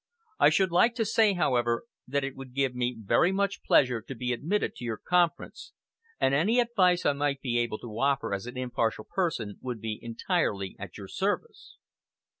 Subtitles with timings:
[0.39, 4.15] I should like to say, however, that it would give me very much pleasure to
[4.15, 5.73] be admitted to your conference,
[6.19, 9.99] and any advice I might be able to offer as an impartial person would be
[10.01, 11.77] entirely at your service."